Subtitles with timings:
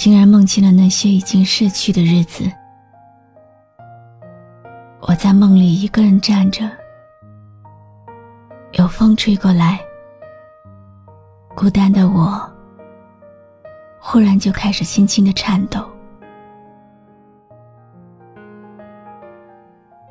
[0.00, 2.50] 竟然梦见了那些已经逝去的日子。
[5.02, 6.66] 我在梦里一个人站着，
[8.72, 9.78] 有风吹过来，
[11.54, 12.50] 孤单的我
[14.00, 15.86] 忽然就开始轻轻的颤抖。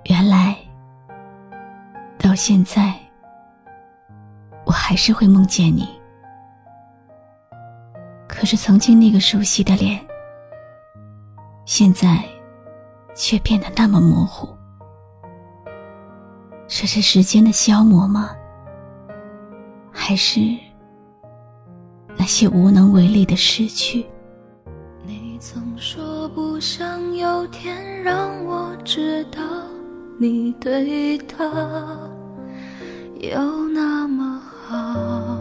[0.04, 0.56] 原来，
[2.20, 2.94] 到现在，
[4.68, 5.99] 我还是会梦见你。
[8.40, 10.00] 可是曾经那个熟悉的脸，
[11.66, 12.24] 现在
[13.14, 14.48] 却变得那么模糊。
[16.66, 18.32] 这是时间的消磨吗？
[19.92, 20.40] 还是
[22.16, 24.06] 那些无能为力的失去？
[25.06, 29.42] 你曾说不想有天让我知道
[30.18, 31.44] 你对他
[33.20, 35.39] 有那么好。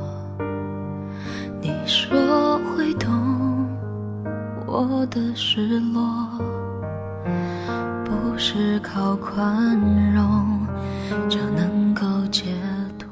[4.71, 6.29] 我的失落，
[8.05, 9.75] 不是靠宽
[10.13, 10.67] 容
[11.27, 12.45] 就能够解
[12.99, 13.09] 脱。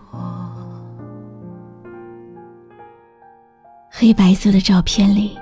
[3.90, 5.38] 黑白色的照片里，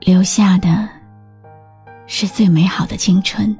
[0.00, 0.88] 留下的
[2.06, 3.54] 是最美好的青春。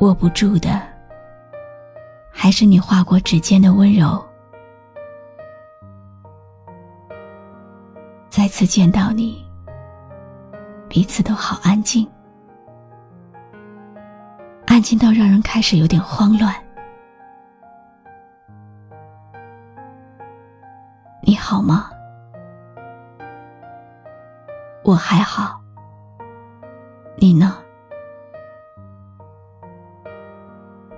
[0.00, 0.82] 握不住的，
[2.30, 4.22] 还是你划过指尖的温柔。
[8.46, 9.44] 再次见到你，
[10.88, 12.08] 彼此都好安静，
[14.68, 16.54] 安静到让人开始有点慌乱。
[21.22, 21.90] 你好吗？
[24.84, 25.60] 我还好。
[27.16, 27.56] 你呢？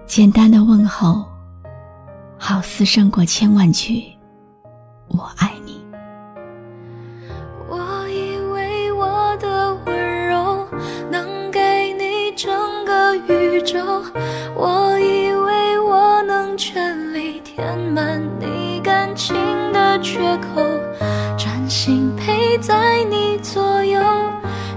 [0.05, 1.25] 简单的问候，
[2.39, 4.05] 好似胜过千万句
[14.55, 19.37] “我以为我能全力填满你感情
[19.73, 20.63] 的缺口，
[21.37, 24.01] 专心陪在你左右，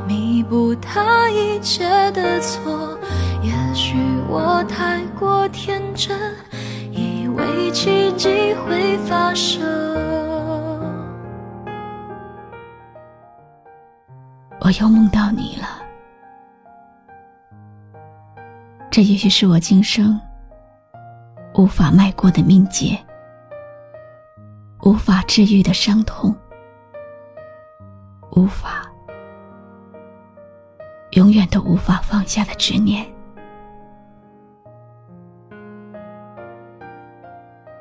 [0.08, 2.97] 弥补他一切的错。
[3.42, 3.96] 也许
[4.28, 6.18] 我太过天真，
[6.92, 9.62] 以为奇迹会发生。
[14.63, 15.71] 我又梦到你了。
[18.91, 20.19] 这也许是我今生
[21.56, 23.00] 无法迈过的命劫，
[24.84, 26.35] 无法治愈的伤痛，
[28.35, 28.85] 无法
[31.12, 33.09] 永远都无法放下的执念。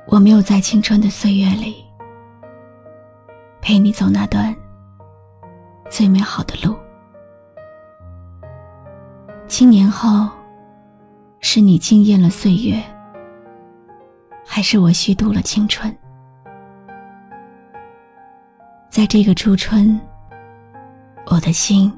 [0.06, 1.84] 我没有在青春的岁月里
[3.60, 4.54] 陪你走那段
[5.91, 6.76] 最美好的路，
[9.49, 10.40] 七年后。
[11.53, 12.81] 是你惊艳了岁月，
[14.47, 15.93] 还是我虚度了青春？
[18.88, 20.00] 在这个初春，
[21.27, 21.93] 我的心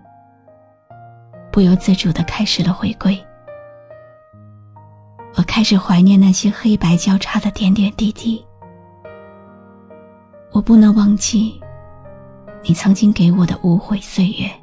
[1.53, 3.23] 不由自主的开始了回归。
[5.37, 8.43] 我开始怀念那些黑白交叉的点点滴滴。
[10.51, 11.61] 我不能忘记
[12.63, 14.62] 你曾经给我的无悔岁月。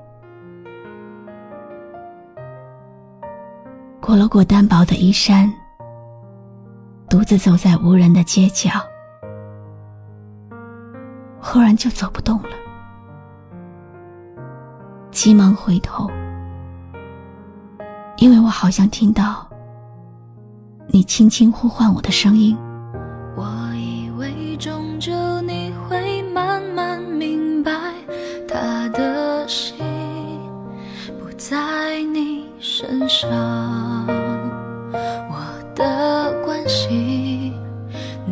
[4.09, 5.53] 裹了裹单薄的衣衫，
[7.07, 8.71] 独自走在无人的街角，
[11.39, 12.49] 忽然就走不动了。
[15.11, 16.09] 急忙回头，
[18.17, 19.47] 因为我好像听到
[20.87, 22.57] 你轻轻呼唤我的声音。
[23.35, 23.45] 我
[23.75, 27.71] 以为终究你会慢慢明白，
[28.47, 29.77] 他的心
[31.19, 33.68] 不在你身上。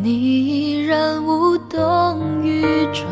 [0.00, 2.62] 你依然无动于
[2.92, 3.04] 衷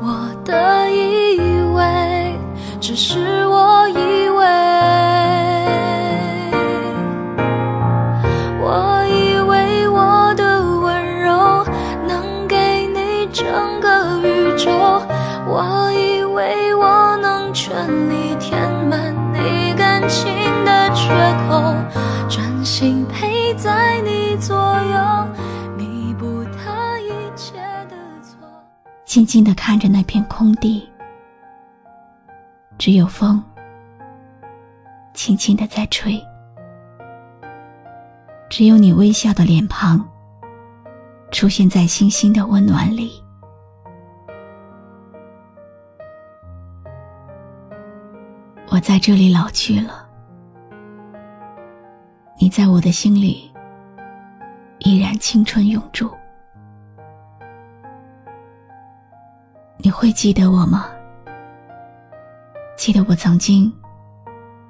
[0.00, 1.38] 我的以
[1.74, 2.34] 为
[2.80, 4.46] 只是我以为
[8.62, 11.62] 我以为我的温柔
[12.08, 13.44] 能给你整
[13.80, 14.70] 个宇宙
[15.46, 17.76] 我以为我能全
[18.08, 18.58] 力填
[18.88, 20.32] 满你感情
[20.64, 21.12] 的缺
[21.46, 21.74] 口
[22.26, 25.15] 专心陪在你左右。
[29.16, 30.86] 静静的看着那片空地，
[32.76, 33.42] 只有风
[35.14, 36.22] 轻轻的在吹，
[38.50, 40.06] 只有你微笑的脸庞
[41.30, 43.10] 出现在星星的温暖里。
[48.68, 50.06] 我在这里老去了，
[52.38, 53.50] 你在我的心里
[54.80, 56.10] 依然青春永驻。
[59.98, 60.90] 会记得我吗？
[62.76, 63.72] 记得我曾经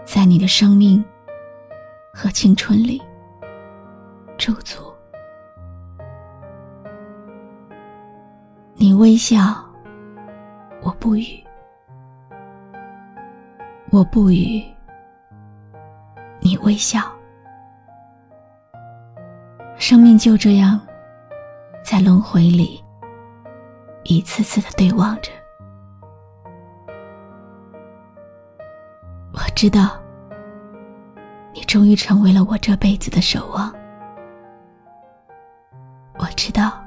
[0.05, 1.05] 在你的生命
[2.15, 3.03] 和青春里
[4.39, 4.85] 驻足。
[8.75, 9.57] 你微笑，
[10.81, 11.45] 我不语。
[13.91, 14.63] 我不语，
[16.39, 17.01] 你微笑，
[19.77, 20.81] 生命就这样
[21.83, 22.81] 在轮回里
[24.07, 25.31] 一次次的对望着。
[29.33, 30.01] 我知道，
[31.53, 33.73] 你终于成为了我这辈子的守望。
[36.19, 36.83] 我知道，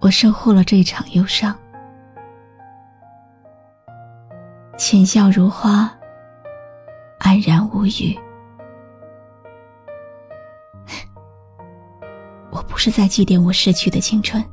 [0.00, 1.56] 我收获了这场忧伤。
[4.76, 5.90] 浅笑如花，
[7.18, 8.18] 安然无语。
[12.50, 14.44] 我不是在祭奠我逝去的青春，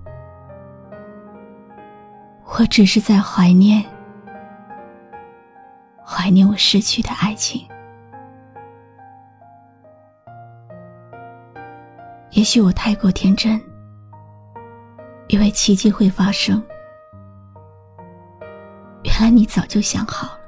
[2.59, 3.83] 我只是在怀念，
[6.05, 7.67] 怀念我失去的爱情。
[12.29, 13.59] 也许我太过天真，
[15.29, 16.63] 以为奇迹会发生。
[19.03, 20.39] 原来你早就想好了，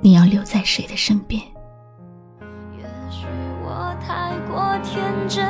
[0.00, 1.40] 你要留在谁的身边？
[2.76, 3.28] 也许
[3.62, 5.46] 我太过天真，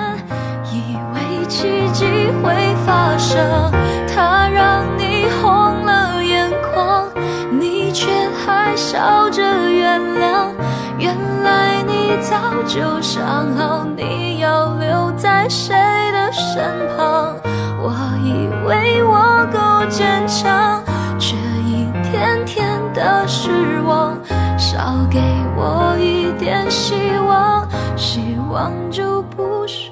[0.70, 2.04] 以为奇迹
[2.42, 3.72] 会发生，
[4.20, 5.50] 他让你红
[5.87, 7.08] 了眼眶，
[7.58, 8.06] 你却
[8.44, 10.52] 还笑着原谅。
[10.99, 12.37] 原来你早
[12.67, 15.75] 就想好，你要留在谁
[16.12, 16.62] 的身
[16.94, 17.34] 旁。
[17.81, 20.84] 我以为我够坚强。
[21.19, 21.34] 却
[21.64, 24.14] 一天天的失望，
[24.58, 25.19] 少给
[25.56, 26.94] 我一点希
[27.26, 27.66] 望，
[27.96, 29.90] 希望就不是。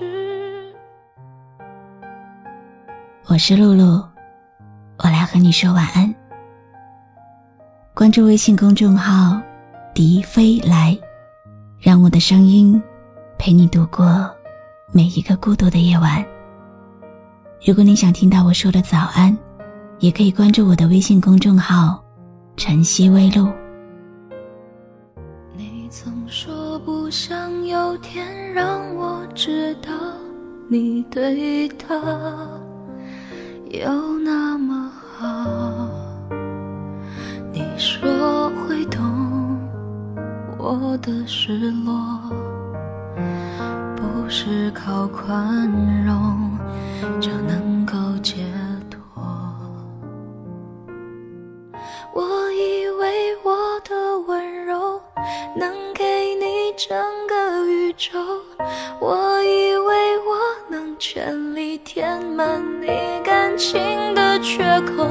[3.27, 4.03] 我是露露，
[5.09, 6.15] 我来和你说晚安。
[7.95, 9.41] 关注微信公众号
[9.95, 10.95] “笛飞来”，
[11.81, 12.81] 让我的声音
[13.39, 14.31] 陪你度过
[14.93, 16.23] 每一个孤独的夜晚。
[17.65, 19.35] 如果你想听到我说的早安，
[19.99, 22.05] 也可以关注我的微信公众号。
[22.59, 23.51] 晨曦微露。
[25.57, 29.91] 你曾说不想有天让我知道
[30.69, 31.95] 你对他
[33.71, 34.88] 有那么
[35.19, 35.27] 好。
[37.53, 39.59] 你说会懂
[40.57, 42.21] 我的失落，
[43.97, 45.69] 不是靠宽
[46.07, 46.57] 容
[47.21, 48.37] 就能够解
[48.89, 49.01] 脱。
[52.15, 55.01] 我以为我的温柔。
[55.57, 58.19] 能给你整个宇宙，
[59.01, 60.39] 我以为我
[60.69, 62.87] 能全力填满你
[63.25, 63.81] 感情
[64.49, 65.07] 缺口，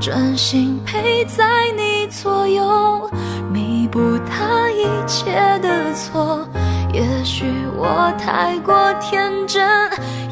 [0.00, 1.44] 专心陪在
[1.76, 3.10] 你左右，
[3.52, 6.48] 弥补他一切的错。
[6.90, 7.44] 也许
[7.76, 9.62] 我太过天真，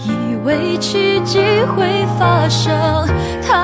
[0.06, 1.38] 以为奇迹
[1.76, 2.72] 会发生，
[3.46, 3.59] 他